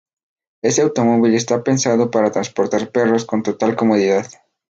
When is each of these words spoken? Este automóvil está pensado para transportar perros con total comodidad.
Este 0.63 0.81
automóvil 0.81 1.35
está 1.35 1.63
pensado 1.63 2.09
para 2.09 2.31
transportar 2.31 2.89
perros 2.91 3.23
con 3.23 3.43
total 3.43 3.75
comodidad. 3.75 4.25